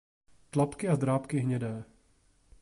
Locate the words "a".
0.89-0.95